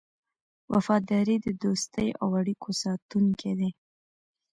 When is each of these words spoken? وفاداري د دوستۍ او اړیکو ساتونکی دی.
وفاداري 0.73 1.35
د 1.45 1.47
دوستۍ 1.63 2.07
او 2.21 2.27
اړیکو 2.39 2.69
ساتونکی 2.83 3.51
دی. 3.59 3.69